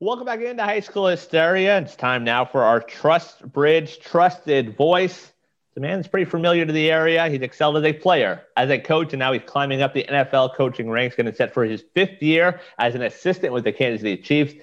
Welcome 0.00 0.26
back 0.26 0.40
into 0.40 0.62
High 0.62 0.78
School 0.78 1.08
Hysteria. 1.08 1.76
It's 1.78 1.96
time 1.96 2.22
now 2.22 2.44
for 2.44 2.62
our 2.62 2.78
Trust 2.78 3.42
Bridge 3.52 3.98
Trusted 3.98 4.76
Voice. 4.76 5.32
The 5.74 5.80
man's 5.80 6.06
pretty 6.06 6.30
familiar 6.30 6.64
to 6.64 6.72
the 6.72 6.88
area. 6.88 7.28
He's 7.28 7.40
excelled 7.40 7.78
as 7.78 7.82
a 7.82 7.92
player, 7.92 8.42
as 8.56 8.70
a 8.70 8.78
coach, 8.78 9.12
and 9.12 9.18
now 9.18 9.32
he's 9.32 9.42
climbing 9.44 9.82
up 9.82 9.94
the 9.94 10.06
NFL 10.08 10.54
coaching 10.54 10.88
ranks, 10.88 11.16
going 11.16 11.26
to 11.26 11.34
set 11.34 11.52
for 11.52 11.64
his 11.64 11.82
fifth 11.94 12.22
year 12.22 12.60
as 12.78 12.94
an 12.94 13.02
assistant 13.02 13.52
with 13.52 13.64
the 13.64 13.72
Kansas 13.72 14.02
City 14.02 14.22
Chiefs. 14.22 14.54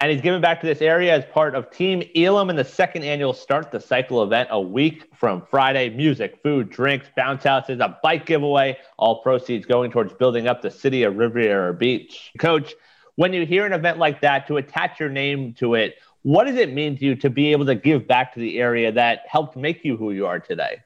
And 0.00 0.10
he's 0.10 0.22
given 0.22 0.40
back 0.40 0.60
to 0.60 0.66
this 0.66 0.82
area 0.82 1.14
as 1.14 1.24
part 1.26 1.54
of 1.54 1.70
Team 1.70 2.02
Elam 2.16 2.50
in 2.50 2.56
the 2.56 2.64
second 2.64 3.04
annual 3.04 3.32
Start 3.32 3.70
the 3.70 3.78
Cycle 3.78 4.24
event 4.24 4.48
a 4.50 4.60
week 4.60 5.06
from 5.14 5.46
Friday. 5.48 5.90
Music, 5.90 6.40
food, 6.42 6.68
drinks, 6.68 7.06
bounce 7.16 7.44
houses, 7.44 7.78
a 7.78 7.96
bike 8.02 8.26
giveaway, 8.26 8.76
all 8.98 9.22
proceeds 9.22 9.66
going 9.66 9.92
towards 9.92 10.12
building 10.14 10.48
up 10.48 10.62
the 10.62 10.70
city 10.70 11.04
of 11.04 11.16
Riviera 11.16 11.72
Beach. 11.72 12.32
Coach, 12.40 12.74
when 13.20 13.34
you 13.34 13.44
hear 13.44 13.66
an 13.66 13.74
event 13.74 13.98
like 13.98 14.22
that, 14.22 14.46
to 14.46 14.56
attach 14.56 14.98
your 14.98 15.10
name 15.10 15.52
to 15.52 15.74
it, 15.74 15.96
what 16.22 16.44
does 16.44 16.56
it 16.56 16.72
mean 16.72 16.96
to 16.96 17.04
you 17.04 17.14
to 17.14 17.28
be 17.28 17.52
able 17.52 17.66
to 17.66 17.74
give 17.74 18.08
back 18.08 18.32
to 18.32 18.40
the 18.40 18.58
area 18.58 18.90
that 18.90 19.24
helped 19.28 19.58
make 19.58 19.84
you 19.84 19.94
who 19.94 20.12
you 20.12 20.26
are 20.26 20.40
today? 20.40 20.80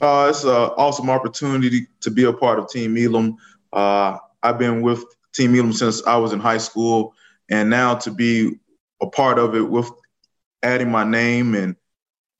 Uh, 0.00 0.26
it's 0.28 0.42
an 0.42 0.50
awesome 0.50 1.08
opportunity 1.08 1.86
to 2.00 2.10
be 2.10 2.24
a 2.24 2.32
part 2.32 2.58
of 2.58 2.68
Team 2.68 2.96
Elam. 2.96 3.36
Uh, 3.72 4.18
I've 4.42 4.58
been 4.58 4.82
with 4.82 5.04
Team 5.32 5.54
Elam 5.54 5.72
since 5.72 6.04
I 6.04 6.16
was 6.16 6.32
in 6.32 6.40
high 6.40 6.58
school, 6.58 7.14
and 7.48 7.70
now 7.70 7.94
to 7.94 8.10
be 8.10 8.58
a 9.00 9.06
part 9.06 9.38
of 9.38 9.54
it 9.54 9.70
with 9.70 9.88
adding 10.64 10.90
my 10.90 11.04
name 11.04 11.54
and 11.54 11.76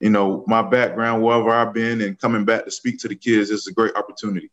you 0.01 0.11
know 0.11 0.43
my 0.49 0.61
background 0.61 1.23
wherever 1.23 1.51
I've 1.51 1.73
been 1.73 2.01
and 2.01 2.19
coming 2.19 2.45
back 2.45 2.65
to 2.65 2.73
speak 2.73 2.99
to 3.03 3.09
the 3.09 3.15
kids 3.15 3.51
is 3.51 3.69
a 3.69 3.73
great 3.73 3.95
opportunity 3.95 4.51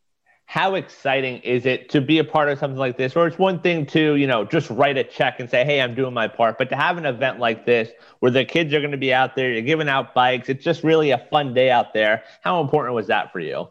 how 0.49 0.73
exciting 0.73 1.37
is 1.41 1.67
it 1.67 1.89
to 1.89 2.01
be 2.01 2.17
a 2.17 2.23
part 2.23 2.49
of 2.49 2.57
something 2.57 2.79
like 2.79 2.97
this? 2.97 3.15
Or 3.15 3.27
it's 3.27 3.37
one 3.37 3.59
thing 3.59 3.85
to, 3.85 4.15
you 4.15 4.25
know, 4.25 4.43
just 4.43 4.67
write 4.71 4.97
a 4.97 5.03
check 5.03 5.39
and 5.39 5.47
say, 5.47 5.63
hey, 5.63 5.79
I'm 5.79 5.93
doing 5.93 6.11
my 6.11 6.27
part. 6.27 6.57
But 6.57 6.69
to 6.69 6.75
have 6.75 6.97
an 6.97 7.05
event 7.05 7.37
like 7.37 7.67
this 7.67 7.91
where 8.17 8.31
the 8.31 8.43
kids 8.43 8.73
are 8.73 8.79
going 8.79 8.89
to 8.89 8.97
be 8.97 9.13
out 9.13 9.35
there, 9.35 9.51
you're 9.53 9.61
giving 9.61 9.87
out 9.87 10.15
bikes, 10.15 10.49
it's 10.49 10.63
just 10.63 10.83
really 10.83 11.11
a 11.11 11.19
fun 11.29 11.53
day 11.53 11.69
out 11.69 11.93
there. 11.93 12.23
How 12.41 12.61
important 12.61 12.95
was 12.95 13.05
that 13.05 13.31
for 13.31 13.39
you? 13.39 13.67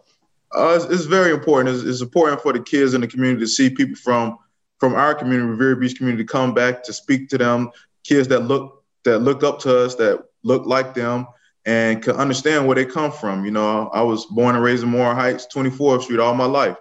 Uh, 0.53 0.79
it's, 0.89 1.07
very 1.07 1.33
important. 1.33 1.75
It's, 1.75 1.85
it's, 1.85 2.01
important 2.01 2.43
for 2.43 2.53
the 2.53 2.63
kids 2.63 2.95
in 2.95 3.01
the 3.01 3.09
community 3.09 3.41
to 3.41 3.49
see 3.49 3.71
people 3.71 3.97
from 3.97 4.39
from 4.79 4.95
our 4.95 5.17
community, 5.17 5.49
Riviera 5.49 5.77
Beach 5.77 5.99
community, 5.99 6.23
come 6.23 6.55
back 6.55 6.85
to 6.85 6.93
speak 6.93 7.29
to 7.31 7.39
them. 7.39 7.73
Kids 8.05 8.29
that 8.29 8.45
look 8.45 8.85
that 9.03 9.19
look 9.19 9.43
up 9.43 9.59
to 9.63 9.81
us, 9.81 9.97
that 9.97 10.23
look 10.45 10.65
like 10.65 10.95
them, 10.95 11.27
and 11.69 12.03
can 12.03 12.17
understand 12.17 12.67
where 12.67 12.77
they 12.77 12.87
come 12.87 13.13
from. 13.13 13.45
You 13.45 13.51
know, 13.51 13.91
I 13.93 14.01
was 14.01 14.25
born 14.25 14.55
and 14.55 14.65
raised 14.65 14.83
in 14.83 14.89
Moore 14.89 15.15
Heights, 15.15 15.47
24th 15.55 16.05
Street, 16.05 16.19
all 16.19 16.35
my 16.35 16.47
life. 16.47 16.79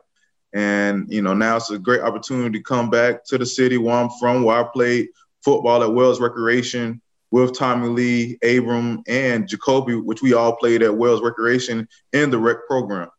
And, 0.54 1.12
you 1.12 1.22
know, 1.22 1.34
now 1.34 1.58
it's 1.58 1.70
a 1.72 1.78
great 1.78 2.00
opportunity 2.00 2.58
to 2.58 2.64
come 2.64 2.90
back 2.90 3.26
to 3.26 3.38
the 3.38 3.46
city 3.46 3.78
where 3.78 3.94
I'm 3.94 4.10
from, 4.18 4.44
where 4.44 4.58
I 4.58 4.64
played 4.74 5.10
football 5.44 5.84
at 5.84 5.94
Wells 5.94 6.22
Recreation 6.22 7.02
with 7.32 7.54
Tommy 7.54 7.90
Lee, 7.90 8.38
Abram, 8.42 9.04
and 9.10 9.46
Jacoby, 9.46 9.96
which 9.96 10.22
we 10.22 10.34
all 10.34 10.56
played 10.56 10.82
at 10.82 10.96
Wells 10.96 11.22
Recreation 11.22 11.86
in 12.14 12.30
the 12.30 12.38
rec 12.38 12.66
program 12.66 13.10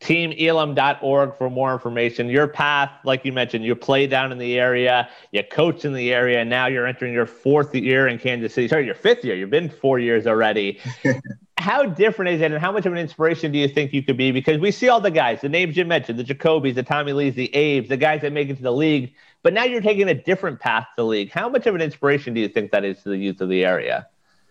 teamelam.org 0.00 1.36
for 1.36 1.50
more 1.50 1.72
information. 1.72 2.28
Your 2.28 2.48
path, 2.48 2.90
like 3.04 3.24
you 3.24 3.32
mentioned, 3.32 3.64
you 3.64 3.74
play 3.74 4.06
down 4.06 4.32
in 4.32 4.38
the 4.38 4.58
area, 4.58 5.08
you 5.32 5.42
coach 5.42 5.84
in 5.84 5.92
the 5.92 6.12
area, 6.12 6.40
and 6.40 6.48
now 6.48 6.66
you're 6.66 6.86
entering 6.86 7.12
your 7.12 7.26
fourth 7.26 7.74
year 7.74 8.08
in 8.08 8.18
Kansas 8.18 8.54
City. 8.54 8.68
Sorry, 8.68 8.86
your 8.86 8.94
fifth 8.94 9.24
year. 9.24 9.34
You've 9.36 9.50
been 9.50 9.68
four 9.68 9.98
years 9.98 10.26
already. 10.26 10.80
how 11.58 11.84
different 11.84 12.30
is 12.30 12.40
it, 12.40 12.50
and 12.50 12.60
how 12.60 12.72
much 12.72 12.86
of 12.86 12.92
an 12.92 12.98
inspiration 12.98 13.52
do 13.52 13.58
you 13.58 13.68
think 13.68 13.92
you 13.92 14.02
could 14.02 14.16
be? 14.16 14.32
Because 14.32 14.58
we 14.58 14.70
see 14.70 14.88
all 14.88 15.00
the 15.00 15.10
guys, 15.10 15.42
the 15.42 15.48
names 15.48 15.76
you 15.76 15.84
mentioned, 15.84 16.18
the 16.18 16.24
Jacobys, 16.24 16.74
the 16.74 16.82
Tommy 16.82 17.12
Lees, 17.12 17.34
the 17.34 17.54
Abes, 17.54 17.88
the 17.88 17.98
guys 17.98 18.22
that 18.22 18.32
make 18.32 18.48
it 18.48 18.56
to 18.56 18.62
the 18.62 18.72
league, 18.72 19.12
but 19.42 19.52
now 19.52 19.64
you're 19.64 19.82
taking 19.82 20.08
a 20.08 20.14
different 20.14 20.60
path 20.60 20.84
to 20.96 21.02
the 21.02 21.04
league. 21.04 21.30
How 21.30 21.48
much 21.48 21.66
of 21.66 21.74
an 21.74 21.82
inspiration 21.82 22.32
do 22.32 22.40
you 22.40 22.48
think 22.48 22.72
that 22.72 22.84
is 22.84 23.02
to 23.02 23.10
the 23.10 23.18
youth 23.18 23.40
of 23.42 23.50
the 23.50 23.64
area? 23.64 24.06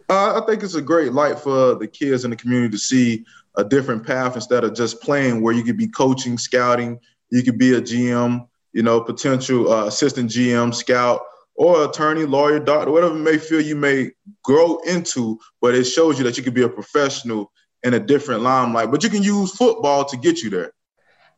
Uh, 0.10 0.42
I 0.42 0.46
think 0.48 0.64
it's 0.64 0.74
a 0.74 0.82
great 0.82 1.14
light 1.14 1.40
for 1.40 1.76
the 1.76 1.88
kids 1.88 2.24
in 2.26 2.32
the 2.32 2.36
community 2.36 2.72
to 2.72 2.80
see 2.80 3.26
a 3.58 3.64
different 3.64 4.06
path 4.06 4.36
instead 4.36 4.64
of 4.64 4.74
just 4.74 5.02
playing 5.02 5.42
where 5.42 5.54
you 5.54 5.64
could 5.64 5.78
be 5.78 5.88
coaching, 5.88 6.38
scouting, 6.38 7.00
you 7.30 7.44
could 7.44 7.60
be 7.60 7.76
a 7.76 7.82
GM, 7.82 8.48
you 8.74 8.82
know, 8.82 9.02
potential 9.02 9.72
uh, 9.72 9.86
assistant 9.86 10.32
GM, 10.32 10.74
scout, 10.74 11.22
or 11.56 11.86
attorney, 11.86 12.26
lawyer, 12.26 12.60
doctor, 12.60 12.90
whatever 12.90 13.16
it 13.16 13.20
may 13.20 13.38
feel 13.38 13.62
you 13.62 13.76
may 13.76 14.10
grow 14.44 14.78
into, 14.88 15.38
but 15.62 15.76
it 15.76 15.84
shows 15.84 16.18
you 16.18 16.24
that 16.24 16.38
you 16.38 16.44
could 16.44 16.54
be 16.56 16.64
a 16.64 16.70
professional 16.70 17.52
in 17.84 17.94
a 17.94 18.00
different 18.00 18.42
limelight. 18.42 18.90
But 18.90 19.04
you 19.04 19.10
can 19.10 19.22
use 19.22 19.52
football 19.52 20.06
to 20.06 20.18
get 20.18 20.42
you 20.42 20.50
there 20.50 20.72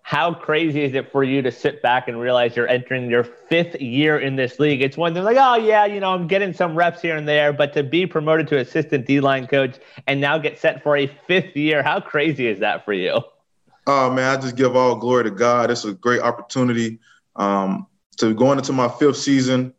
how 0.03 0.34
crazy 0.34 0.84
is 0.84 0.94
it 0.94 1.12
for 1.12 1.23
you 1.23 1.41
to 1.41 1.51
sit 1.51 1.81
back 1.81 2.07
and 2.07 2.19
realize 2.19 2.56
you're 2.56 2.67
entering 2.67 3.09
your 3.09 3.23
fifth 3.23 3.79
year 3.79 4.19
in 4.19 4.35
this 4.35 4.59
league? 4.59 4.81
It's 4.81 4.97
one 4.97 5.13
thing 5.13 5.23
like, 5.23 5.38
oh 5.39 5.56
yeah, 5.56 5.85
you 5.85 6.00
know, 6.00 6.13
I'm 6.13 6.28
getting 6.28 6.53
some 6.53 6.75
reps 6.75 7.01
here 7.01 7.16
and 7.16 7.28
there, 7.28 7.53
but 7.53 7.73
to 7.73 7.84
be 7.84 8.06
promoted 8.06 8.47
to 8.50 8.57
assistant 8.57 9.06
D 9.06 9.19
line 9.19 9.47
coach 9.47 9.75
and 10.07 10.19
now 10.19 10.38
get 10.38 10.59
set 10.59 10.84
for 10.84 10.97
a 10.97 11.07
fifth 11.28 11.56
year, 11.56 11.84
how 11.84 12.00
crazy 12.00 12.47
is 12.47 12.59
that 12.59 12.84
for 12.84 12.94
you? 12.94 13.22
Oh 13.88 14.11
man, 14.11 14.38
I 14.38 14.41
just 14.41 14.56
give 14.56 14.75
all 14.75 14.95
glory 14.95 15.23
to 15.25 15.31
God. 15.31 15.72
It's 15.72 15.85
a 15.85 15.94
great 15.94 16.22
opportunity 16.22 17.00
um, 17.35 17.88
to 18.17 18.34
going 18.34 18.57
into 18.57 18.73
my 18.73 18.88
fifth 18.88 19.17
season. 19.17 19.73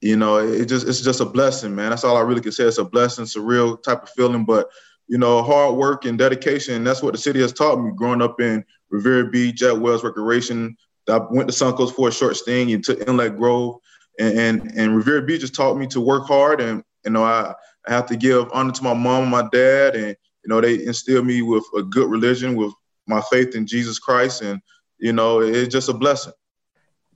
You 0.00 0.16
know, 0.16 0.36
it 0.36 0.66
just 0.66 0.86
it's 0.86 1.00
just 1.00 1.20
a 1.20 1.24
blessing, 1.24 1.74
man. 1.74 1.90
That's 1.90 2.04
all 2.04 2.16
I 2.16 2.20
really 2.20 2.40
can 2.40 2.52
say. 2.52 2.64
It's 2.64 2.78
a 2.78 2.84
blessing. 2.84 3.24
surreal 3.24 3.82
type 3.82 4.02
of 4.02 4.10
feeling, 4.10 4.44
but 4.44 4.68
you 5.08 5.18
know, 5.18 5.42
hard 5.42 5.76
work 5.76 6.04
and 6.04 6.18
dedication. 6.18 6.74
And 6.74 6.86
that's 6.86 7.02
what 7.02 7.12
the 7.12 7.18
city 7.18 7.40
has 7.40 7.52
taught 7.52 7.82
me 7.82 7.90
growing 7.94 8.22
up 8.22 8.40
in 8.40 8.64
Riviera 8.94 9.28
Beach, 9.28 9.62
at 9.62 9.78
Wells 9.78 10.04
Recreation. 10.04 10.76
I 11.08 11.18
went 11.30 11.50
to 11.50 11.54
Suncoast 11.54 11.94
for 11.94 12.08
a 12.08 12.12
short 12.12 12.36
sting 12.36 12.72
and 12.72 12.82
took 12.82 13.06
Inlet 13.06 13.36
Grove. 13.36 13.76
And, 14.18 14.38
and, 14.38 14.72
and 14.76 14.96
Riviera 14.96 15.22
Beach 15.22 15.40
just 15.40 15.54
taught 15.54 15.76
me 15.76 15.86
to 15.88 16.00
work 16.00 16.26
hard. 16.26 16.60
And, 16.60 16.82
you 17.04 17.10
know, 17.10 17.24
I, 17.24 17.52
I 17.86 17.92
have 17.92 18.06
to 18.06 18.16
give 18.16 18.48
honor 18.52 18.72
to 18.72 18.84
my 18.84 18.94
mom 18.94 19.22
and 19.22 19.30
my 19.30 19.48
dad. 19.52 19.96
And, 19.96 20.16
you 20.44 20.48
know, 20.48 20.60
they 20.60 20.84
instilled 20.84 21.26
me 21.26 21.42
with 21.42 21.64
a 21.76 21.82
good 21.82 22.08
religion, 22.08 22.54
with 22.54 22.72
my 23.06 23.20
faith 23.30 23.54
in 23.54 23.66
Jesus 23.66 23.98
Christ. 23.98 24.42
And, 24.42 24.60
you 24.98 25.12
know, 25.12 25.40
it's 25.40 25.72
just 25.72 25.88
a 25.88 25.94
blessing 25.94 26.32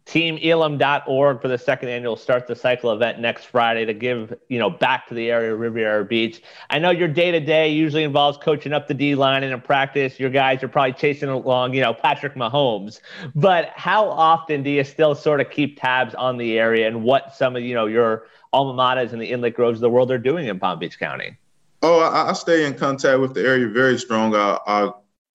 teamelam.org 0.09 1.43
for 1.43 1.49
the 1.49 1.59
second 1.59 1.91
annual 1.91 2.17
Start 2.17 2.47
the 2.47 2.57
Cycle 2.57 2.91
event 2.93 3.21
next 3.21 3.45
Friday 3.45 3.85
to 3.85 3.93
give, 3.93 4.35
you 4.49 4.59
know, 4.59 4.71
back 4.71 5.07
to 5.09 5.15
the 5.15 5.31
area 5.31 5.53
of 5.53 5.61
Riviera 5.61 6.03
Beach. 6.03 6.43
I 6.71 6.79
know 6.79 6.91
your 6.91 7.09
day 7.09 7.31
to 7.31 7.41
day 7.41 7.69
usually 7.69 8.05
involves 8.05 8.39
coaching 8.39 8.73
up 8.73 8.89
the 8.89 8.95
D 8.95 9.15
line 9.15 9.43
and 9.43 9.53
in 9.53 9.61
practice, 9.61 10.19
your 10.19 10.31
guys 10.31 10.63
are 10.63 10.69
probably 10.69 10.95
chasing 10.95 11.29
along, 11.29 11.75
you 11.75 11.83
know, 11.83 11.93
Patrick 11.93 12.35
Mahomes. 12.37 13.01
But 13.35 13.71
how 13.77 14.09
often 14.09 14.63
do 14.63 14.71
you 14.71 14.83
still 14.83 15.15
sort 15.15 15.43
of 15.43 15.51
keep 15.51 15.79
tabs 15.79 16.15
on 16.15 16.39
the 16.39 16.59
area 16.59 16.89
and 16.89 17.03
what 17.03 17.37
some 17.37 17.55
of, 17.55 17.63
you 17.63 17.75
know, 17.75 17.85
your 17.85 18.27
alma 18.55 18.73
maters 18.83 19.13
and 19.13 19.21
the 19.21 19.31
Inlet 19.31 19.55
Groves 19.55 19.77
of 19.77 19.83
the 19.83 19.91
world 19.91 20.11
are 20.11 20.19
doing 20.19 20.47
in 20.47 20.59
Palm 20.59 20.79
Beach 20.79 20.99
County? 20.99 21.37
Oh, 21.83 22.01
I, 22.01 22.31
I 22.31 22.33
stay 22.33 22.65
in 22.65 22.75
contact 22.75 23.21
with 23.21 23.35
the 23.35 23.43
area 23.43 23.69
very 23.69 23.99
strong. 23.99 24.35
I, 24.35 24.59
I 24.67 24.91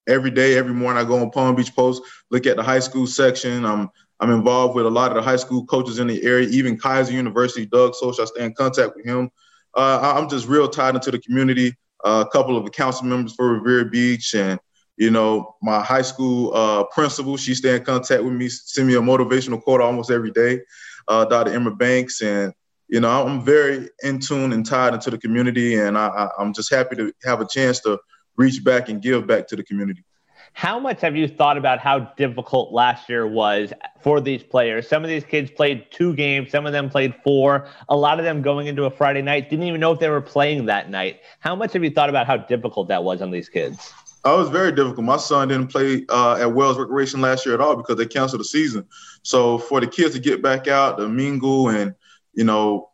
every 0.07 0.31
day, 0.31 0.57
every 0.57 0.73
morning, 0.73 1.03
I 1.03 1.07
go 1.07 1.19
on 1.19 1.29
Palm 1.29 1.55
Beach 1.55 1.75
Post, 1.75 2.01
look 2.31 2.45
at 2.45 2.55
the 2.55 2.63
high 2.63 2.79
school 2.79 3.07
section. 3.07 3.65
I'm 3.65 3.89
I'm 4.23 4.31
involved 4.31 4.73
with 4.73 4.85
a 4.85 4.89
lot 4.89 5.11
of 5.11 5.15
the 5.15 5.21
high 5.21 5.35
school 5.35 5.65
coaches 5.65 5.99
in 5.99 6.07
the 6.07 6.23
area, 6.23 6.47
even 6.47 6.77
Keiser 6.77 7.11
University, 7.11 7.65
Doug 7.65 7.91
Socha, 7.91 8.21
I 8.21 8.25
stay 8.25 8.45
in 8.45 8.53
contact 8.53 8.95
with 8.95 9.05
him. 9.05 9.29
Uh, 9.75 10.13
I'm 10.15 10.29
just 10.29 10.47
real 10.47 10.69
tied 10.69 10.95
into 10.95 11.11
the 11.11 11.19
community. 11.19 11.75
Uh, 12.05 12.23
a 12.25 12.29
couple 12.31 12.55
of 12.55 12.63
the 12.63 12.71
council 12.71 13.05
members 13.05 13.35
for 13.35 13.59
Riviera 13.59 13.83
Beach 13.83 14.33
and, 14.33 14.61
you 14.95 15.11
know, 15.11 15.57
my 15.61 15.81
high 15.81 16.03
school 16.03 16.55
uh, 16.55 16.85
principal, 16.85 17.35
she 17.35 17.53
stay 17.53 17.75
in 17.75 17.83
contact 17.83 18.23
with 18.23 18.31
me, 18.31 18.47
send 18.47 18.87
me 18.87 18.93
a 18.93 19.01
motivational 19.01 19.61
quote 19.61 19.81
almost 19.81 20.09
every 20.09 20.31
day, 20.31 20.61
uh, 21.09 21.25
Dr. 21.25 21.51
Emma 21.51 21.75
Banks. 21.75 22.21
And, 22.21 22.53
you 22.87 23.01
know, 23.01 23.09
I'm 23.27 23.43
very 23.43 23.89
in 24.03 24.19
tune 24.19 24.53
and 24.53 24.65
tied 24.65 24.93
into 24.93 25.09
the 25.09 25.17
community. 25.17 25.75
And 25.75 25.97
I, 25.97 26.07
I, 26.07 26.29
I'm 26.39 26.53
just 26.53 26.71
happy 26.71 26.95
to 26.95 27.11
have 27.25 27.41
a 27.41 27.45
chance 27.45 27.81
to 27.81 27.99
reach 28.37 28.63
back 28.63 28.87
and 28.87 29.01
give 29.01 29.27
back 29.27 29.47
to 29.47 29.57
the 29.57 29.63
community. 29.63 30.05
How 30.53 30.79
much 30.79 31.01
have 31.01 31.15
you 31.15 31.27
thought 31.27 31.57
about 31.57 31.79
how 31.79 31.99
difficult 32.15 32.71
last 32.71 33.09
year 33.09 33.27
was 33.27 33.73
for 34.01 34.21
these 34.21 34.43
players? 34.43 34.87
Some 34.87 35.03
of 35.03 35.09
these 35.09 35.23
kids 35.23 35.49
played 35.49 35.87
two 35.91 36.15
games, 36.15 36.51
some 36.51 36.65
of 36.65 36.71
them 36.71 36.89
played 36.89 37.15
four. 37.23 37.67
A 37.89 37.95
lot 37.95 38.19
of 38.19 38.25
them 38.25 38.41
going 38.41 38.67
into 38.67 38.85
a 38.85 38.91
Friday 38.91 39.23
night 39.23 39.49
didn't 39.49 39.65
even 39.65 39.81
know 39.81 39.91
if 39.91 39.99
they 39.99 40.09
were 40.09 40.21
playing 40.21 40.67
that 40.67 40.89
night. 40.89 41.21
How 41.39 41.55
much 41.55 41.73
have 41.73 41.83
you 41.83 41.89
thought 41.89 42.09
about 42.09 42.27
how 42.27 42.37
difficult 42.37 42.87
that 42.89 43.03
was 43.03 43.21
on 43.21 43.31
these 43.31 43.49
kids? 43.49 43.91
Oh, 44.25 44.35
it 44.35 44.39
was 44.39 44.49
very 44.49 44.71
difficult. 44.71 45.05
My 45.05 45.17
son 45.17 45.49
didn't 45.49 45.67
play 45.67 46.05
uh, 46.07 46.37
at 46.39 46.53
Wells 46.53 46.77
Recreation 46.77 47.19
last 47.19 47.45
year 47.45 47.55
at 47.55 47.61
all 47.61 47.75
because 47.75 47.97
they 47.97 48.05
canceled 48.05 48.39
the 48.39 48.45
season. 48.45 48.85
So 49.23 49.57
for 49.57 49.81
the 49.81 49.87
kids 49.87 50.13
to 50.13 50.21
get 50.21 50.41
back 50.41 50.67
out, 50.67 50.97
to 50.97 51.09
mingle, 51.09 51.69
and 51.69 51.93
you 52.33 52.45
know 52.45 52.89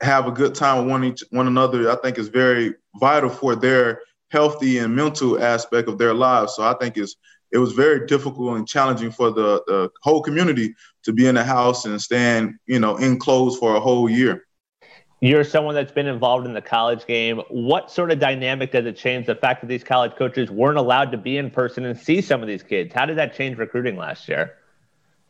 have 0.00 0.26
a 0.28 0.30
good 0.30 0.54
time 0.54 0.78
with 0.78 0.90
one 0.90 1.04
each, 1.04 1.24
one 1.30 1.48
another, 1.48 1.90
I 1.90 1.96
think 1.96 2.18
is 2.18 2.28
very 2.28 2.74
vital 3.00 3.30
for 3.30 3.56
their 3.56 4.02
healthy 4.30 4.78
and 4.78 4.94
mental 4.94 5.42
aspect 5.42 5.88
of 5.88 5.98
their 5.98 6.14
lives. 6.14 6.54
So 6.56 6.62
I 6.62 6.74
think 6.74 6.96
it's 6.96 7.16
it 7.50 7.58
was 7.58 7.72
very 7.72 8.06
difficult 8.06 8.56
and 8.58 8.68
challenging 8.68 9.10
for 9.10 9.30
the, 9.30 9.62
the 9.66 9.90
whole 10.02 10.22
community 10.22 10.74
to 11.04 11.12
be 11.12 11.26
in 11.26 11.34
the 11.34 11.44
house 11.44 11.86
and 11.86 12.00
stand, 12.00 12.58
you 12.66 12.78
know, 12.78 12.96
enclosed 12.96 13.58
for 13.58 13.74
a 13.74 13.80
whole 13.80 14.08
year. 14.08 14.44
You're 15.20 15.44
someone 15.44 15.74
that's 15.74 15.90
been 15.90 16.06
involved 16.06 16.46
in 16.46 16.52
the 16.52 16.62
college 16.62 17.06
game. 17.06 17.40
What 17.48 17.90
sort 17.90 18.12
of 18.12 18.20
dynamic 18.20 18.70
does 18.70 18.86
it 18.86 18.96
change 18.96 19.26
the 19.26 19.34
fact 19.34 19.62
that 19.62 19.66
these 19.66 19.82
college 19.82 20.12
coaches 20.16 20.50
weren't 20.50 20.78
allowed 20.78 21.10
to 21.12 21.18
be 21.18 21.38
in 21.38 21.50
person 21.50 21.84
and 21.84 21.98
see 21.98 22.20
some 22.20 22.40
of 22.40 22.46
these 22.46 22.62
kids? 22.62 22.92
How 22.94 23.04
did 23.06 23.16
that 23.18 23.34
change 23.34 23.58
recruiting 23.58 23.96
last 23.96 24.28
year? 24.28 24.54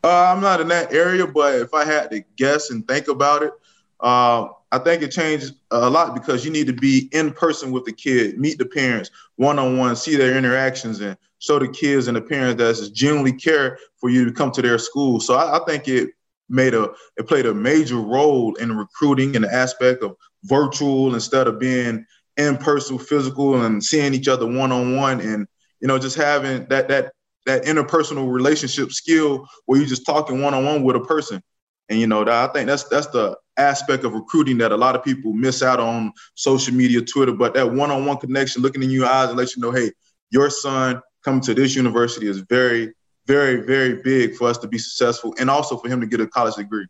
Uh, 0.04 0.32
I'm 0.34 0.40
not 0.40 0.60
in 0.60 0.68
that 0.68 0.92
area, 0.92 1.26
but 1.26 1.54
if 1.54 1.72
I 1.72 1.84
had 1.84 2.10
to 2.10 2.22
guess 2.36 2.70
and 2.70 2.86
think 2.86 3.08
about 3.08 3.42
it, 3.42 3.52
uh, 4.00 4.48
I 4.70 4.78
think 4.78 5.02
it 5.02 5.10
changes 5.10 5.52
a 5.70 5.88
lot 5.88 6.14
because 6.14 6.44
you 6.44 6.50
need 6.50 6.66
to 6.66 6.72
be 6.72 7.08
in 7.12 7.32
person 7.32 7.70
with 7.70 7.84
the 7.84 7.92
kid, 7.92 8.38
meet 8.38 8.58
the 8.58 8.66
parents 8.66 9.10
one 9.36 9.58
on 9.58 9.78
one, 9.78 9.96
see 9.96 10.16
their 10.16 10.36
interactions, 10.36 11.00
and 11.00 11.16
show 11.38 11.58
the 11.58 11.68
kids 11.68 12.08
and 12.08 12.16
the 12.16 12.20
parents 12.20 12.58
that 12.58 12.92
genuinely 12.92 13.32
care 13.32 13.78
for 13.96 14.10
you 14.10 14.24
to 14.24 14.32
come 14.32 14.50
to 14.52 14.62
their 14.62 14.78
school. 14.78 15.20
So 15.20 15.34
I, 15.34 15.58
I 15.58 15.64
think 15.64 15.88
it 15.88 16.10
made 16.48 16.74
a 16.74 16.90
it 17.16 17.26
played 17.26 17.46
a 17.46 17.54
major 17.54 17.96
role 17.96 18.54
in 18.56 18.76
recruiting 18.76 19.36
and 19.36 19.44
the 19.44 19.54
aspect 19.54 20.02
of 20.02 20.16
virtual 20.44 21.14
instead 21.14 21.46
of 21.46 21.58
being 21.58 22.04
in 22.36 22.56
person, 22.56 22.98
physical, 22.98 23.62
and 23.62 23.82
seeing 23.82 24.14
each 24.14 24.28
other 24.28 24.46
one 24.46 24.72
on 24.72 24.96
one, 24.96 25.20
and 25.20 25.46
you 25.80 25.88
know 25.88 25.98
just 25.98 26.16
having 26.16 26.66
that 26.68 26.88
that 26.88 27.12
that 27.46 27.64
interpersonal 27.64 28.30
relationship 28.30 28.92
skill 28.92 29.46
where 29.64 29.78
you're 29.78 29.88
just 29.88 30.04
talking 30.04 30.42
one 30.42 30.52
on 30.54 30.64
one 30.64 30.82
with 30.82 30.96
a 30.96 31.00
person. 31.00 31.42
And 31.88 31.98
you 31.98 32.06
know, 32.06 32.26
I 32.26 32.48
think 32.48 32.66
that's 32.66 32.84
that's 32.84 33.06
the 33.08 33.36
aspect 33.58 34.04
of 34.04 34.14
recruiting 34.14 34.58
that 34.58 34.72
a 34.72 34.76
lot 34.76 34.94
of 34.94 35.04
people 35.04 35.32
miss 35.32 35.62
out 35.62 35.80
on 35.80 36.12
social 36.34 36.74
media, 36.74 37.02
Twitter. 37.02 37.32
But 37.32 37.54
that 37.54 37.72
one-on-one 37.72 38.18
connection, 38.18 38.62
looking 38.62 38.82
in 38.82 38.90
your 38.90 39.06
eyes 39.06 39.28
and 39.28 39.36
let 39.36 39.54
you 39.54 39.62
know, 39.62 39.72
hey, 39.72 39.92
your 40.30 40.48
son 40.48 41.02
coming 41.24 41.40
to 41.42 41.54
this 41.54 41.74
university 41.74 42.28
is 42.28 42.38
very, 42.38 42.92
very, 43.26 43.66
very 43.66 44.00
big 44.02 44.34
for 44.36 44.48
us 44.48 44.58
to 44.58 44.68
be 44.68 44.78
successful, 44.78 45.34
and 45.38 45.50
also 45.50 45.76
for 45.76 45.88
him 45.88 46.00
to 46.00 46.06
get 46.06 46.20
a 46.20 46.26
college 46.26 46.54
degree. 46.54 46.86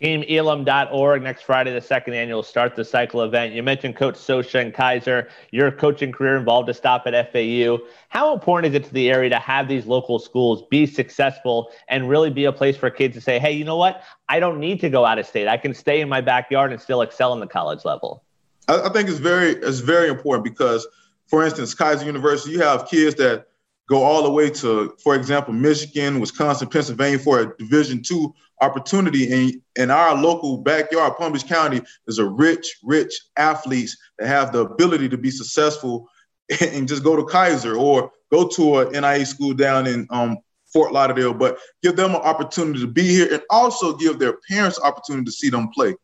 TeamElam.org 0.00 1.22
next 1.22 1.42
Friday, 1.42 1.72
the 1.72 1.80
second 1.80 2.14
annual 2.14 2.42
Start 2.42 2.74
the 2.74 2.84
Cycle 2.84 3.22
event. 3.22 3.54
You 3.54 3.62
mentioned 3.62 3.96
Coach 3.96 4.14
Socha 4.14 4.60
and 4.60 4.74
Keiser. 4.74 5.28
Your 5.50 5.70
coaching 5.70 6.10
career 6.10 6.36
involved 6.36 6.68
a 6.68 6.74
stop 6.74 7.06
at 7.06 7.32
FAU. 7.32 7.78
How 8.08 8.32
important 8.32 8.74
is 8.74 8.80
it 8.80 8.84
to 8.88 8.94
the 8.94 9.10
area 9.10 9.30
to 9.30 9.38
have 9.38 9.68
these 9.68 9.86
local 9.86 10.18
schools 10.18 10.64
be 10.70 10.86
successful 10.86 11.70
and 11.88 12.08
really 12.08 12.30
be 12.30 12.46
a 12.46 12.52
place 12.52 12.76
for 12.76 12.90
kids 12.90 13.14
to 13.14 13.20
say, 13.20 13.38
hey, 13.38 13.52
you 13.52 13.64
know 13.64 13.76
what? 13.76 14.02
I 14.28 14.40
don't 14.40 14.58
need 14.58 14.80
to 14.80 14.90
go 14.90 15.04
out 15.04 15.18
of 15.18 15.26
state. 15.26 15.46
I 15.46 15.56
can 15.56 15.74
stay 15.74 16.00
in 16.00 16.08
my 16.08 16.20
backyard 16.20 16.72
and 16.72 16.80
still 16.80 17.02
excel 17.02 17.32
in 17.32 17.40
the 17.40 17.46
college 17.46 17.84
level. 17.84 18.24
I, 18.68 18.82
I 18.82 18.88
think 18.88 19.08
it's 19.08 19.18
very 19.18 19.50
it's 19.50 19.80
very 19.80 20.08
important 20.08 20.44
because, 20.44 20.86
for 21.26 21.44
instance, 21.44 21.74
Keiser 21.74 22.06
University, 22.06 22.52
you 22.52 22.60
have 22.60 22.88
kids 22.88 23.14
that 23.16 23.46
go 23.92 24.02
all 24.02 24.22
the 24.22 24.30
way 24.30 24.48
to, 24.48 24.96
for 25.04 25.14
example, 25.14 25.52
Michigan, 25.52 26.18
Wisconsin, 26.18 26.66
Pennsylvania 26.66 27.18
for 27.18 27.40
a 27.40 27.56
Division 27.58 28.02
two 28.02 28.34
opportunity. 28.62 29.30
And 29.30 29.60
in 29.76 29.90
our 29.90 30.16
local 30.16 30.56
backyard, 30.56 31.18
Palm 31.18 31.34
Beach 31.34 31.46
County, 31.46 31.82
is 32.06 32.18
a 32.18 32.24
rich, 32.24 32.78
rich 32.82 33.14
athletes 33.36 33.94
that 34.18 34.28
have 34.28 34.50
the 34.50 34.60
ability 34.60 35.10
to 35.10 35.18
be 35.18 35.30
successful 35.30 36.08
and 36.62 36.88
just 36.88 37.04
go 37.04 37.16
to 37.16 37.22
Keiser 37.22 37.78
or 37.78 38.10
go 38.30 38.48
to 38.48 38.78
a 38.78 38.86
NAIA 38.86 39.26
school 39.26 39.52
down 39.52 39.86
in 39.86 40.06
um, 40.08 40.38
Fort 40.72 40.94
Lauderdale, 40.94 41.34
but 41.34 41.58
give 41.82 41.94
them 41.94 42.14
an 42.14 42.22
opportunity 42.22 42.80
to 42.80 42.86
be 42.86 43.06
here 43.06 43.28
and 43.30 43.42
also 43.50 43.94
give 43.94 44.18
their 44.18 44.38
parents 44.48 44.80
opportunity 44.82 45.26
to 45.26 45.32
see 45.32 45.50
them 45.50 45.68
play. 45.68 45.94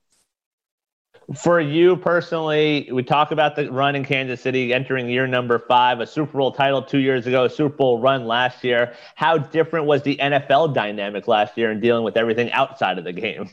For 1.36 1.60
you 1.60 1.94
personally, 1.94 2.88
we 2.90 3.02
talk 3.02 3.32
about 3.32 3.54
the 3.54 3.70
run 3.70 3.94
in 3.94 4.02
Kansas 4.02 4.40
City 4.40 4.72
entering 4.72 5.10
year 5.10 5.26
number 5.26 5.58
five, 5.58 6.00
a 6.00 6.06
Super 6.06 6.38
Bowl 6.38 6.52
title 6.52 6.80
two 6.80 7.00
years 7.00 7.26
ago, 7.26 7.44
a 7.44 7.50
Super 7.50 7.76
Bowl 7.76 8.00
run 8.00 8.26
last 8.26 8.64
year. 8.64 8.94
How 9.14 9.36
different 9.36 9.84
was 9.84 10.02
the 10.02 10.16
NFL 10.16 10.72
dynamic 10.72 11.28
last 11.28 11.58
year 11.58 11.70
in 11.70 11.80
dealing 11.80 12.02
with 12.02 12.16
everything 12.16 12.50
outside 12.52 12.96
of 12.96 13.04
the 13.04 13.12
game? 13.12 13.50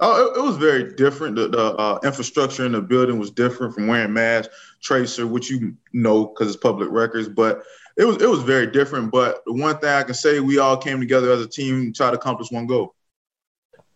Oh, 0.00 0.26
it, 0.26 0.38
it 0.38 0.42
was 0.42 0.58
very 0.58 0.92
different. 0.94 1.36
The, 1.36 1.48
the 1.48 1.74
uh, 1.76 1.98
infrastructure 2.04 2.66
in 2.66 2.72
the 2.72 2.82
building 2.82 3.18
was 3.18 3.30
different 3.30 3.74
from 3.74 3.86
wearing 3.86 4.12
masks, 4.12 4.54
tracer, 4.82 5.26
which 5.26 5.50
you 5.50 5.74
know 5.94 6.26
because 6.26 6.48
it's 6.48 6.62
public 6.62 6.90
records. 6.90 7.30
But 7.30 7.62
it 7.96 8.04
was 8.04 8.20
it 8.20 8.28
was 8.28 8.42
very 8.42 8.66
different. 8.66 9.10
But 9.10 9.42
the 9.46 9.54
one 9.54 9.78
thing 9.78 9.88
I 9.88 10.02
can 10.02 10.14
say, 10.14 10.40
we 10.40 10.58
all 10.58 10.76
came 10.76 11.00
together 11.00 11.32
as 11.32 11.40
a 11.40 11.48
team 11.48 11.94
try 11.94 12.10
to 12.10 12.18
accomplish 12.18 12.50
one 12.50 12.66
goal 12.66 12.94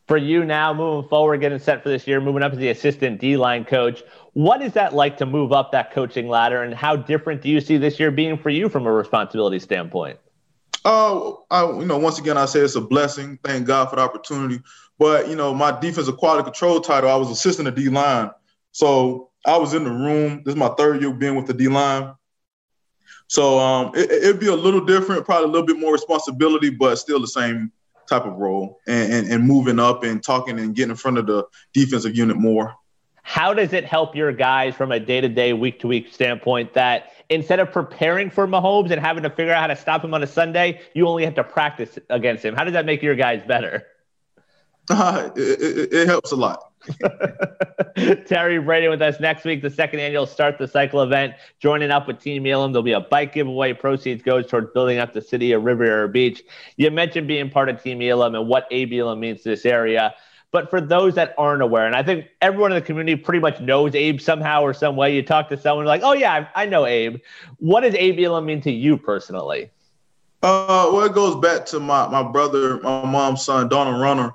for 0.06 0.16
you 0.16 0.44
now 0.44 0.74
moving 0.74 1.08
forward, 1.08 1.40
getting 1.40 1.58
set 1.58 1.82
for 1.82 1.88
this 1.88 2.06
year, 2.06 2.20
moving 2.20 2.42
up 2.42 2.52
as 2.52 2.58
the 2.58 2.68
assistant 2.68 3.20
D 3.20 3.36
line 3.36 3.64
coach. 3.64 4.02
What 4.34 4.62
is 4.62 4.72
that 4.74 4.94
like 4.94 5.16
to 5.18 5.26
move 5.26 5.52
up 5.52 5.72
that 5.72 5.92
coaching 5.92 6.28
ladder, 6.28 6.62
and 6.62 6.74
how 6.74 6.96
different 6.96 7.42
do 7.42 7.48
you 7.48 7.60
see 7.60 7.76
this 7.76 7.98
year 7.98 8.10
being 8.10 8.36
for 8.36 8.50
you 8.50 8.68
from 8.68 8.86
a 8.86 8.92
responsibility 8.92 9.58
standpoint? 9.58 10.18
Oh, 10.84 11.44
I, 11.50 11.64
you 11.64 11.86
know, 11.86 11.96
once 11.96 12.18
again, 12.18 12.36
I 12.36 12.44
say 12.44 12.60
it's 12.60 12.74
a 12.74 12.80
blessing. 12.80 13.38
Thank 13.42 13.66
God 13.66 13.88
for 13.88 13.96
the 13.96 14.02
opportunity. 14.02 14.60
But 14.98 15.28
you 15.28 15.36
know, 15.36 15.54
my 15.54 15.78
defensive 15.78 16.18
quality 16.18 16.44
control 16.44 16.80
title, 16.80 17.10
I 17.10 17.16
was 17.16 17.30
assistant 17.30 17.68
of 17.68 17.74
D 17.74 17.88
line, 17.88 18.30
so 18.72 19.30
I 19.46 19.56
was 19.56 19.74
in 19.74 19.84
the 19.84 19.90
room. 19.90 20.42
This 20.44 20.52
is 20.52 20.58
my 20.58 20.68
third 20.70 21.00
year 21.00 21.12
being 21.12 21.36
with 21.36 21.46
the 21.46 21.54
D 21.54 21.68
line. 21.68 22.14
So 23.26 23.58
um, 23.58 23.92
it, 23.94 24.26
would 24.26 24.38
be 24.38 24.48
a 24.48 24.54
little 24.54 24.84
different, 24.84 25.24
probably 25.24 25.44
a 25.44 25.50
little 25.50 25.66
bit 25.66 25.78
more 25.78 25.92
responsibility, 25.92 26.68
but 26.70 26.96
still 26.96 27.20
the 27.20 27.26
same 27.26 27.72
type 28.08 28.24
of 28.24 28.34
role 28.34 28.80
and, 28.86 29.12
and, 29.12 29.32
and 29.32 29.44
moving 29.44 29.78
up 29.78 30.02
and 30.02 30.22
talking 30.22 30.58
and 30.58 30.74
getting 30.74 30.90
in 30.90 30.96
front 30.96 31.18
of 31.18 31.26
the 31.26 31.44
defensive 31.72 32.16
unit 32.16 32.36
more. 32.36 32.74
How 33.22 33.54
does 33.54 33.72
it 33.72 33.86
help 33.86 34.14
your 34.14 34.32
guys 34.32 34.74
from 34.74 34.92
a 34.92 35.00
day 35.00 35.20
to 35.22 35.28
day, 35.28 35.54
week 35.54 35.80
to 35.80 35.86
week 35.86 36.12
standpoint 36.12 36.74
that 36.74 37.10
instead 37.30 37.58
of 37.58 37.72
preparing 37.72 38.28
for 38.28 38.46
Mahomes 38.46 38.90
and 38.90 39.00
having 39.00 39.22
to 39.22 39.30
figure 39.30 39.52
out 39.52 39.62
how 39.62 39.66
to 39.68 39.76
stop 39.76 40.04
him 40.04 40.12
on 40.12 40.22
a 40.22 40.26
Sunday, 40.26 40.82
you 40.92 41.08
only 41.08 41.24
have 41.24 41.34
to 41.36 41.44
practice 41.44 41.98
against 42.10 42.44
him? 42.44 42.54
How 42.54 42.64
does 42.64 42.74
that 42.74 42.84
make 42.84 43.02
your 43.02 43.14
guys 43.14 43.42
better? 43.46 43.86
Uh, 44.90 45.30
it, 45.36 45.40
it, 45.40 45.92
it 45.94 46.06
helps 46.06 46.32
a 46.32 46.36
lot. 46.36 46.73
Terry 48.26 48.58
Braden 48.58 48.90
with 48.90 49.02
us 49.02 49.20
next 49.20 49.44
week, 49.44 49.62
the 49.62 49.70
second 49.70 50.00
annual 50.00 50.26
Start 50.26 50.58
the 50.58 50.68
Cycle 50.68 51.02
event. 51.02 51.34
Joining 51.60 51.90
up 51.90 52.06
with 52.06 52.20
Team 52.20 52.46
Elam, 52.46 52.72
there'll 52.72 52.82
be 52.82 52.92
a 52.92 53.00
bike 53.00 53.32
giveaway. 53.32 53.72
Proceeds 53.72 54.22
goes 54.22 54.46
towards 54.46 54.72
building 54.72 54.98
up 54.98 55.12
the 55.12 55.22
city 55.22 55.52
of 55.52 55.64
Riviera 55.64 56.08
Beach. 56.08 56.42
You 56.76 56.90
mentioned 56.90 57.28
being 57.28 57.50
part 57.50 57.68
of 57.68 57.82
Team 57.82 58.02
Elam 58.02 58.34
and 58.34 58.48
what 58.48 58.66
Abe 58.70 58.92
Elam 58.94 59.20
means 59.20 59.42
to 59.42 59.50
this 59.50 59.64
area. 59.64 60.14
But 60.50 60.70
for 60.70 60.80
those 60.80 61.16
that 61.16 61.34
aren't 61.36 61.62
aware, 61.62 61.86
and 61.86 61.96
I 61.96 62.02
think 62.04 62.26
everyone 62.40 62.70
in 62.70 62.76
the 62.76 62.82
community 62.82 63.16
pretty 63.16 63.40
much 63.40 63.60
knows 63.60 63.94
Abe 63.94 64.20
somehow 64.20 64.62
or 64.62 64.72
some 64.72 64.94
way. 64.94 65.14
You 65.14 65.22
talk 65.22 65.48
to 65.48 65.56
someone 65.56 65.84
like, 65.84 66.02
"Oh 66.04 66.12
yeah, 66.12 66.46
I, 66.54 66.64
know 66.66 66.86
Abe." 66.86 67.20
What 67.58 67.80
does 67.80 67.94
Abe 67.96 68.20
Elam 68.20 68.46
mean 68.46 68.60
to 68.60 68.70
you 68.70 68.96
personally? 68.96 69.70
Uh, 70.44 70.90
well, 70.92 71.02
it 71.02 71.12
goes 71.12 71.34
back 71.40 71.66
to 71.66 71.80
my 71.80 72.06
my 72.06 72.22
brother, 72.22 72.78
my 72.82 73.04
mom's 73.04 73.44
son, 73.44 73.68
Donald 73.68 74.00
Runner 74.00 74.32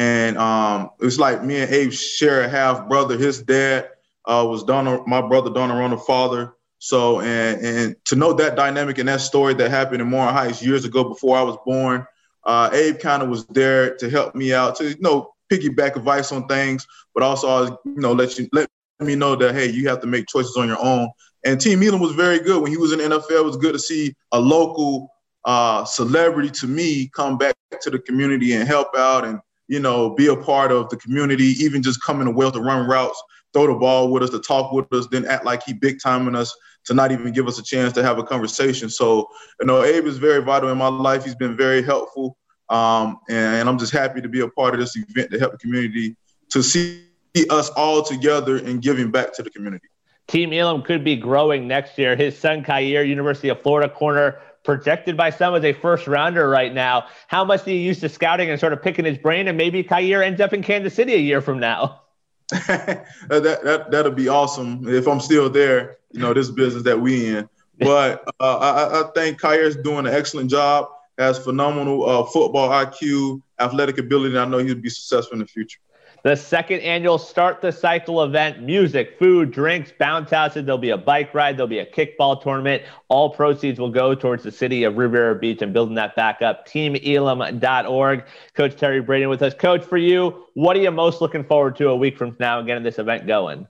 and 0.00 0.38
um, 0.38 0.88
it's 1.00 1.18
like 1.18 1.44
me 1.44 1.60
and 1.60 1.70
Abe 1.70 1.92
share 1.92 2.40
a 2.40 2.48
half 2.48 2.88
brother. 2.88 3.18
His 3.18 3.42
dad 3.42 3.90
uh, 4.24 4.46
was 4.48 4.64
Donald, 4.64 5.06
my 5.06 5.20
brother 5.20 5.50
Donald 5.50 5.78
Ronald's 5.78 6.06
father. 6.06 6.54
So 6.78 7.20
and 7.20 7.60
and 7.60 7.96
to 8.06 8.16
know 8.16 8.32
that 8.32 8.56
dynamic 8.56 8.96
and 8.96 9.06
that 9.10 9.20
story 9.20 9.52
that 9.52 9.70
happened 9.70 10.00
in 10.00 10.08
Moreland 10.08 10.38
Heights 10.38 10.62
years 10.62 10.86
ago 10.86 11.04
before 11.04 11.36
I 11.36 11.42
was 11.42 11.58
born, 11.66 12.06
uh, 12.44 12.70
Abe 12.72 12.98
kind 12.98 13.22
of 13.22 13.28
was 13.28 13.44
there 13.48 13.94
to 13.96 14.08
help 14.08 14.34
me 14.34 14.54
out 14.54 14.76
to 14.76 14.88
you 14.88 14.96
know 15.00 15.34
piggyback 15.52 15.96
advice 15.96 16.32
on 16.32 16.46
things, 16.46 16.86
but 17.14 17.22
also 17.22 17.78
you 17.84 18.00
know 18.00 18.14
let 18.14 18.38
you 18.38 18.48
let 18.54 18.70
me 19.00 19.14
know 19.14 19.36
that 19.36 19.54
hey 19.54 19.70
you 19.70 19.86
have 19.90 20.00
to 20.00 20.06
make 20.06 20.28
choices 20.28 20.56
on 20.56 20.66
your 20.66 20.82
own. 20.82 21.10
And 21.44 21.60
Team 21.60 21.82
Elam 21.82 22.00
was 22.00 22.12
very 22.12 22.38
good 22.38 22.62
when 22.62 22.70
he 22.70 22.78
was 22.78 22.92
in 22.92 23.00
NFL. 23.00 23.40
It 23.40 23.44
was 23.44 23.58
good 23.58 23.74
to 23.74 23.78
see 23.78 24.14
a 24.32 24.40
local 24.40 25.10
uh, 25.44 25.84
celebrity 25.84 26.48
to 26.52 26.66
me 26.66 27.10
come 27.14 27.36
back 27.36 27.54
to 27.82 27.90
the 27.90 27.98
community 27.98 28.54
and 28.54 28.66
help 28.66 28.96
out 28.96 29.26
and 29.26 29.40
you 29.70 29.78
know, 29.78 30.10
be 30.10 30.26
a 30.26 30.34
part 30.34 30.72
of 30.72 30.88
the 30.90 30.96
community, 30.96 31.54
even 31.60 31.80
just 31.80 32.02
coming 32.02 32.26
to 32.26 32.32
well 32.32 32.50
to 32.50 32.60
run 32.60 32.88
routes, 32.88 33.22
throw 33.52 33.68
the 33.68 33.74
ball 33.74 34.10
with 34.10 34.24
us, 34.24 34.30
to 34.30 34.40
talk 34.40 34.72
with 34.72 34.92
us, 34.92 35.06
then 35.12 35.24
act 35.26 35.44
like 35.44 35.62
he 35.62 35.72
big 35.72 36.00
timing 36.02 36.34
us 36.34 36.52
to 36.86 36.92
not 36.92 37.12
even 37.12 37.32
give 37.32 37.46
us 37.46 37.56
a 37.60 37.62
chance 37.62 37.92
to 37.92 38.02
have 38.02 38.18
a 38.18 38.24
conversation. 38.24 38.90
So, 38.90 39.28
you 39.60 39.68
know, 39.68 39.84
Abe 39.84 40.06
is 40.06 40.18
very 40.18 40.42
vital 40.42 40.70
in 40.70 40.78
my 40.78 40.88
life. 40.88 41.24
He's 41.24 41.36
been 41.36 41.56
very 41.56 41.82
helpful. 41.82 42.36
Um, 42.68 43.20
and, 43.28 43.68
I'm 43.68 43.78
just 43.78 43.92
happy 43.92 44.20
to 44.20 44.28
be 44.28 44.40
a 44.40 44.48
part 44.48 44.74
of 44.74 44.80
this 44.80 44.96
event 44.96 45.30
to 45.30 45.38
help 45.38 45.52
the 45.52 45.58
community 45.58 46.16
to 46.50 46.64
see 46.64 47.04
us 47.48 47.70
all 47.70 48.02
together 48.02 48.56
and 48.56 48.82
giving 48.82 49.12
back 49.12 49.32
to 49.34 49.42
the 49.44 49.50
community. 49.50 49.86
Team 50.26 50.52
Elam 50.52 50.82
could 50.82 51.04
be 51.04 51.14
growing 51.14 51.68
next 51.68 51.96
year. 51.96 52.16
His 52.16 52.36
son, 52.36 52.64
Kaiir, 52.64 53.06
University 53.06 53.50
of 53.50 53.62
Florida 53.62 53.92
corner, 53.92 54.40
projected 54.70 55.16
by 55.16 55.30
some 55.30 55.52
as 55.56 55.64
a 55.64 55.72
first 55.72 56.06
rounder 56.06 56.48
right 56.48 56.72
now. 56.72 57.04
How 57.26 57.44
much 57.44 57.64
do 57.64 57.72
you 57.72 57.80
use 57.80 57.98
to 58.00 58.08
scouting 58.08 58.50
and 58.50 58.60
sort 58.60 58.72
of 58.72 58.80
picking 58.80 59.04
his 59.04 59.18
brain? 59.18 59.48
And 59.48 59.58
maybe 59.58 59.82
Kaiir 59.82 60.22
ends 60.22 60.40
up 60.40 60.52
in 60.52 60.62
Kansas 60.62 60.94
City 60.94 61.14
a 61.14 61.18
year 61.18 61.40
from 61.40 61.58
now. 61.58 62.02
that, 62.68 63.04
that 63.28 63.90
that'll 63.90 64.12
be 64.12 64.28
awesome 64.28 64.86
if 64.86 65.08
I'm 65.08 65.18
still 65.18 65.50
there. 65.50 65.96
You 66.12 66.20
know, 66.20 66.32
this 66.32 66.50
business 66.50 66.84
that 66.84 67.00
we 67.00 67.34
in. 67.36 67.48
But 67.80 68.22
uh, 68.38 68.58
I, 68.58 69.00
I 69.00 69.10
think 69.14 69.40
Kaiir's 69.40 69.74
doing 69.74 70.06
an 70.06 70.12
excellent 70.12 70.50
job. 70.50 70.90
Has 71.20 71.38
phenomenal 71.38 72.08
uh, 72.08 72.24
football 72.24 72.70
IQ, 72.70 73.42
athletic 73.58 73.98
ability. 73.98 74.36
And 74.36 74.38
I 74.38 74.44
know 74.46 74.58
he'll 74.58 74.74
be 74.74 74.88
successful 74.88 75.34
in 75.34 75.40
the 75.40 75.46
future 75.46 75.78
the 76.22 76.36
second 76.36 76.80
annual 76.80 77.18
Start 77.18 77.60
the 77.60 77.72
Cycle 77.72 78.22
event. 78.22 78.62
Music, 78.62 79.18
food, 79.18 79.50
drinks, 79.50 79.92
bounce 79.98 80.30
houses. 80.30 80.64
There'll 80.64 80.78
be 80.78 80.90
a 80.90 80.98
bike 80.98 81.32
ride. 81.34 81.56
There'll 81.56 81.68
be 81.68 81.78
a 81.78 81.86
kickball 81.86 82.40
tournament. 82.42 82.82
All 83.08 83.30
proceeds 83.30 83.80
will 83.80 83.90
go 83.90 84.14
towards 84.14 84.42
the 84.42 84.52
city 84.52 84.84
of 84.84 84.96
Riviera 84.96 85.34
Beach 85.34 85.62
and 85.62 85.72
building 85.72 85.94
that 85.94 86.14
back 86.16 86.42
up. 86.42 86.66
TeamElam.org. 86.68 88.24
Coach 88.54 88.76
Terry 88.76 89.00
Braden 89.00 89.28
with 89.28 89.42
us. 89.42 89.54
Coach, 89.54 89.84
for 89.84 89.96
you, 89.96 90.46
what 90.54 90.76
are 90.76 90.80
you 90.80 90.90
most 90.90 91.20
looking 91.20 91.44
forward 91.44 91.76
to 91.76 91.88
a 91.88 91.96
week 91.96 92.18
from 92.18 92.36
now 92.38 92.60
getting 92.62 92.84
this 92.84 92.98
event 92.98 93.26
going? 93.26 93.66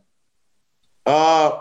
Uh, 1.07 1.61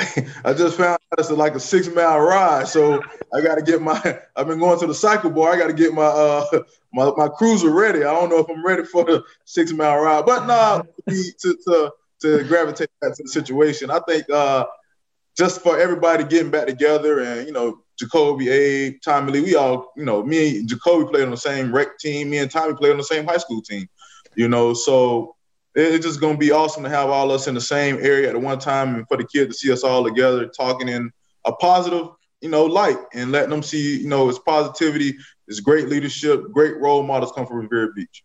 I 0.44 0.52
just 0.52 0.76
found 0.76 0.94
out 0.94 1.18
it's 1.18 1.30
like 1.30 1.54
a 1.54 1.60
six 1.60 1.88
mile 1.88 2.20
ride, 2.20 2.68
so 2.68 3.02
I 3.34 3.40
got 3.40 3.56
to 3.56 3.62
get 3.62 3.82
my. 3.82 4.20
I've 4.36 4.46
been 4.46 4.58
going 4.58 4.78
to 4.80 4.86
the 4.86 4.94
cycle 4.94 5.30
bar. 5.30 5.52
I 5.52 5.58
got 5.58 5.66
to 5.66 5.72
get 5.72 5.92
my 5.92 6.02
uh 6.02 6.44
my 6.92 7.10
my 7.16 7.28
cruiser 7.28 7.70
ready. 7.70 8.00
I 8.00 8.12
don't 8.12 8.30
know 8.30 8.38
if 8.38 8.48
I'm 8.48 8.64
ready 8.64 8.84
for 8.84 9.04
the 9.04 9.22
six 9.44 9.72
mile 9.72 9.98
ride, 9.98 10.26
but 10.26 10.46
nah, 10.46 10.82
to 11.08 11.56
to 11.66 11.92
to 12.22 12.44
gravitate 12.44 12.90
back 13.00 13.14
to 13.16 13.22
the 13.22 13.28
situation, 13.28 13.90
I 13.90 14.00
think 14.06 14.28
uh 14.30 14.66
just 15.36 15.62
for 15.62 15.78
everybody 15.78 16.24
getting 16.24 16.50
back 16.50 16.66
together 16.66 17.20
and 17.20 17.46
you 17.46 17.52
know 17.52 17.82
Jacoby, 17.98 18.48
Abe, 18.48 18.94
Tommy 19.04 19.32
Lee, 19.32 19.40
we 19.42 19.54
all 19.54 19.92
you 19.96 20.04
know 20.04 20.22
me 20.22 20.58
and 20.58 20.68
Jacoby 20.68 21.10
played 21.10 21.24
on 21.24 21.30
the 21.30 21.36
same 21.36 21.74
rec 21.74 21.98
team. 21.98 22.30
Me 22.30 22.38
and 22.38 22.50
Tommy 22.50 22.74
played 22.74 22.92
on 22.92 22.98
the 22.98 23.04
same 23.04 23.26
high 23.26 23.38
school 23.38 23.62
team. 23.62 23.88
You 24.36 24.48
know, 24.48 24.74
so 24.74 25.36
it's 25.74 26.04
just 26.04 26.20
going 26.20 26.34
to 26.34 26.38
be 26.38 26.50
awesome 26.50 26.82
to 26.82 26.88
have 26.88 27.10
all 27.10 27.30
us 27.30 27.46
in 27.46 27.54
the 27.54 27.60
same 27.60 27.96
area 28.00 28.28
at 28.28 28.40
one 28.40 28.58
time 28.58 28.94
and 28.94 29.08
for 29.08 29.16
the 29.16 29.24
kids 29.24 29.54
to 29.54 29.66
see 29.66 29.72
us 29.72 29.84
all 29.84 30.04
together 30.04 30.46
talking 30.46 30.88
in 30.88 31.10
a 31.44 31.52
positive 31.52 32.08
you 32.40 32.48
know 32.48 32.64
light 32.64 32.98
and 33.14 33.32
letting 33.32 33.50
them 33.50 33.62
see 33.62 34.00
you 34.00 34.08
know 34.08 34.28
it's 34.28 34.38
positivity 34.38 35.14
it's 35.46 35.60
great 35.60 35.88
leadership 35.88 36.50
great 36.52 36.76
role 36.78 37.02
models 37.02 37.32
come 37.32 37.46
from 37.46 37.58
revere 37.58 37.92
beach 37.94 38.24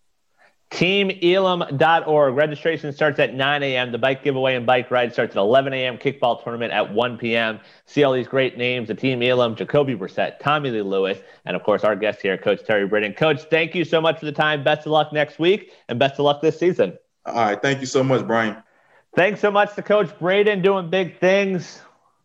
TeamElam.org. 0.72 2.36
Registration 2.36 2.92
starts 2.92 3.20
at 3.20 3.34
9 3.34 3.64
a.m. 3.64 3.92
The 3.92 3.98
bike 3.98 4.24
giveaway 4.24 4.56
and 4.56 4.66
bike 4.66 4.92
ride 4.92 5.14
starts 5.14 5.36
at 5.36 5.40
11 5.40 5.74
a.m. 5.74 5.98
Kickball 5.98 6.44
tournament 6.44 6.74
at 6.74 6.92
1 6.92 7.18
p.m. 7.18 7.60
See 7.86 8.04
all 8.04 8.12
these 8.12 8.28
great 8.28 8.58
names: 8.58 8.90
the 8.90 8.96
Team 8.96 9.22
Elam, 9.22 9.56
Jacoby 9.56 9.96
Brissett, 9.96 10.40
Tommy 10.40 10.72
Lee 10.72 10.82
Lewis, 10.82 11.20
and 11.46 11.56
of 11.56 11.64
course 11.64 11.84
our 11.84 11.96
guest 11.96 12.22
here, 12.22 12.38
Coach 12.38 12.66
Terry 12.66 12.88
Braden. 12.88 13.14
Coach, 13.14 13.44
thank 13.44 13.74
you 13.74 13.86
so 13.86 14.02
much 14.02 14.20
for 14.20 14.26
the 14.26 14.34
time. 14.34 14.64
Best 14.64 14.86
of 14.86 14.92
luck 14.92 15.14
next 15.14 15.40
week, 15.40 15.72
and 15.88 15.98
best 15.98 16.16
of 16.16 16.26
luck 16.26 16.42
this 16.42 16.60
season. 16.60 16.98
All 17.26 17.34
right. 17.34 17.62
Thank 17.62 17.82
you 17.82 17.88
so 17.88 18.04
much, 18.04 18.26
Brian. 18.28 18.62
Thanks 19.16 19.40
so 19.40 19.50
much 19.50 19.74
to 19.76 19.82
Coach 19.82 20.18
Braden 20.20 20.62
doing 20.62 20.90
big 20.90 21.20
things 21.20 21.82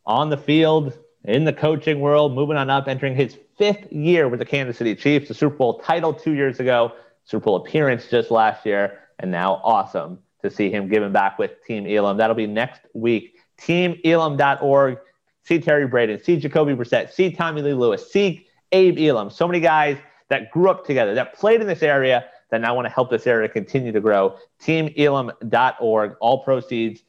on 0.06 0.28
the 0.28 0.36
field, 0.36 0.98
in 1.24 1.44
the 1.44 1.52
coaching 1.52 2.00
world, 2.00 2.34
moving 2.34 2.56
on 2.56 2.68
up, 2.68 2.88
entering 2.88 3.14
his 3.14 3.38
fifth 3.56 3.92
year 3.92 4.28
with 4.28 4.40
the 4.40 4.44
Kansas 4.44 4.76
City 4.76 4.94
Chiefs, 4.96 5.28
the 5.28 5.34
Super 5.34 5.56
Bowl 5.56 5.78
title 5.80 6.12
two 6.12 6.32
years 6.32 6.58
ago, 6.58 6.92
Super 7.24 7.44
Bowl 7.44 7.56
appearance 7.56 8.08
just 8.08 8.30
last 8.30 8.66
year, 8.66 8.98
and 9.18 9.30
now 9.30 9.60
awesome 9.62 10.18
to 10.42 10.50
see 10.50 10.70
him 10.70 10.88
giving 10.88 11.12
back 11.12 11.38
with 11.38 11.52
Team 11.64 11.86
Elam. 11.86 12.16
That'll 12.16 12.34
be 12.34 12.46
next 12.46 12.80
week. 12.94 13.36
TeamElam.org. 13.60 14.98
See 15.44 15.58
Terry 15.58 15.86
Braden, 15.86 16.22
see 16.22 16.36
Jacoby 16.36 16.74
Brissett, 16.74 17.12
see 17.12 17.30
Tommy 17.30 17.62
Lee 17.62 17.72
Lewis, 17.72 18.12
see 18.12 18.46
Abe 18.72 18.98
Elam. 18.98 19.30
So 19.30 19.46
many 19.48 19.60
guys 19.60 19.96
that 20.28 20.50
grew 20.50 20.68
up 20.70 20.84
together, 20.86 21.14
that 21.14 21.34
played 21.34 21.60
in 21.60 21.66
this 21.66 21.82
area 21.82 22.26
that 22.50 22.60
now 22.60 22.74
want 22.74 22.86
to 22.86 22.92
help 22.92 23.10
this 23.10 23.26
area 23.26 23.48
continue 23.48 23.92
to 23.92 24.00
grow. 24.00 24.36
TeamElam.org. 24.62 26.16
All 26.20 26.44
proceeds 26.44 27.02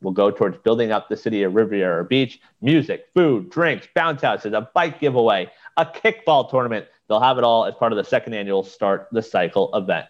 will 0.00 0.12
go 0.12 0.30
towards 0.30 0.58
building 0.58 0.92
up 0.92 1.08
the 1.08 1.16
city 1.16 1.42
of 1.42 1.54
Riviera 1.54 2.04
Beach. 2.04 2.40
Music, 2.60 3.06
food, 3.14 3.50
drinks, 3.50 3.88
bounce 3.94 4.22
houses, 4.22 4.52
a 4.52 4.68
bike 4.74 5.00
giveaway, 5.00 5.50
a 5.76 5.84
kickball 5.84 6.48
tournament. 6.48 6.86
They'll 7.08 7.20
have 7.20 7.38
it 7.38 7.44
all 7.44 7.64
as 7.64 7.74
part 7.74 7.92
of 7.92 7.96
the 7.96 8.04
second 8.04 8.34
annual 8.34 8.62
Start 8.62 9.08
the 9.12 9.22
Cycle 9.22 9.74
event. 9.74 10.06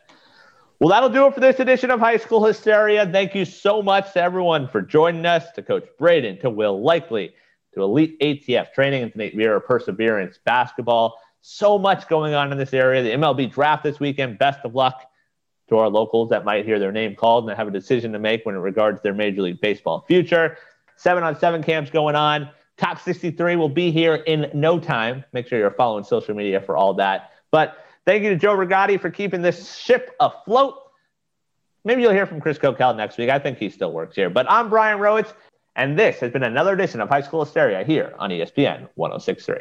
Well, 0.81 0.91
that'll 0.91 1.09
do 1.09 1.27
it 1.27 1.35
for 1.35 1.41
this 1.41 1.59
edition 1.59 1.91
of 1.91 1.99
High 1.99 2.19
School 2.19 2.45
Hysteria. 2.45 3.05
Thank 3.05 3.35
you 3.35 3.45
so 3.45 3.83
much 3.83 4.13
to 4.13 4.23
everyone 4.23 4.69
for 4.69 4.81
joining 4.81 5.27
us, 5.27 5.51
to 5.53 5.63
Coach 5.63 5.85
Braden, 5.99 6.39
to 6.41 6.51
Will 6.51 6.81
Likely, 6.81 7.35
to 7.75 7.83
Elite 7.83 8.19
ATF 8.21 8.73
Training, 8.73 9.03
and 9.03 9.13
to 9.13 9.19
Nate 9.19 9.35
Vera 9.35 9.61
Perseverance 9.61 10.39
Basketball. 10.45 11.19
So 11.41 11.79
much 11.79 12.09
going 12.09 12.35
on 12.35 12.53
in 12.53 12.59
this 12.59 12.75
area. 12.75 13.03
The 13.03 13.11
MLB 13.11 13.53
draft 13.53 13.83
this 13.83 14.01
weekend. 14.01 14.39
Best 14.39 14.61
of 14.65 14.75
luck 14.75 15.03
to 15.69 15.79
our 15.79 15.89
locals 15.89 16.31
that 16.31 16.45
might 16.45 16.65
hear 16.65 16.79
their 16.79 16.93
name 16.93 17.15
called 17.15 17.49
and 17.49 17.57
have 17.57 17.69
a 17.69 17.71
decision 17.71 18.13
to 18.13 18.19
make 18.19 18.45
when 18.45 18.55
it 18.55 18.59
regards 18.59 19.03
their 19.03 19.15
Major 19.15 19.43
League 19.43 19.61
Baseball 19.61 20.05
future. 20.09 20.57
Seven 20.97 21.23
on 21.23 21.39
seven 21.39 21.63
camps 21.63 21.91
going 21.91 22.17
on. 22.17 22.51
Top 22.77 23.01
63 23.01 23.57
will 23.57 23.69
be 23.69 23.91
here 23.91 24.15
in 24.15 24.51
no 24.55 24.79
time. 24.79 25.25
Make 25.33 25.47
sure 25.49 25.59
you're 25.59 25.71
following 25.71 26.05
social 26.05 26.35
media 26.35 26.61
for 26.61 26.77
all 26.77 26.95
that. 26.95 27.33
But 27.51 27.85
thank 28.05 28.23
you 28.23 28.31
to 28.31 28.37
Joe 28.37 28.57
Rigotti 28.57 29.01
for 29.01 29.11
keeping 29.11 29.43
this 29.43 29.77
ship 29.77 30.15
afloat. 30.21 30.77
Maybe 31.85 32.03
you'll 32.03 32.13
hear 32.13 32.27
from 32.27 32.41
Chris 32.41 32.59
Kokell 32.59 32.97
next 32.97 33.19
week. 33.19 33.31
I 33.31 33.39
think 33.39 33.59
he 33.59 33.69
still 33.69 33.93
works 33.93 34.15
here. 34.15 34.31
But 34.31 34.47
I'm 34.51 34.69
Brian 34.69 34.99
Rowitz, 34.99 35.33
and 35.77 35.99
this 35.99 36.21
has 36.21 36.33
been 36.33 36.43
another 36.43 36.73
edition 36.73 37.01
of 37.01 37.09
High 37.09 37.23
School 37.23 37.45
Hysteria 37.45 37.85
here 37.85 38.15
on 38.19 38.31
ESPN 38.31 38.89
1063. 38.95 39.57